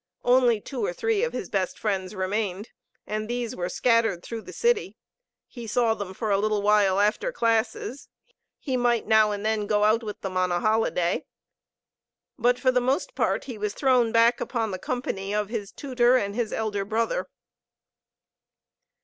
Only 0.23 0.59
two 0.59 0.83
or 0.83 0.93
three 0.93 1.23
of 1.23 1.31
his 1.31 1.47
best 1.47 1.77
friends 1.77 2.15
remained, 2.15 2.71
and 3.05 3.29
these 3.29 3.55
were 3.55 3.69
scattered 3.69 4.23
through 4.23 4.41
the 4.41 4.51
city. 4.51 4.95
He 5.45 5.67
saw 5.67 5.93
them 5.93 6.15
for 6.15 6.31
a 6.31 6.39
little 6.39 6.63
while 6.63 6.99
after 6.99 7.31
classes, 7.31 8.09
he 8.57 8.75
might 8.75 9.05
now 9.05 9.29
and 9.29 9.45
then 9.45 9.67
go 9.67 9.83
out 9.83 10.01
with 10.01 10.19
them 10.21 10.35
on 10.37 10.51
a 10.51 10.59
holiday. 10.59 11.23
But 12.39 12.57
for 12.57 12.71
the 12.71 12.81
most 12.81 13.13
part 13.13 13.43
he 13.43 13.59
was 13.59 13.75
thrown 13.75 14.11
back 14.11 14.41
upon 14.41 14.71
the 14.71 14.79
company 14.79 15.35
of 15.35 15.49
his 15.49 15.71
tutor 15.71 16.17
and 16.17 16.33
his 16.33 16.51
elder 16.51 16.83
brother. 16.83 17.27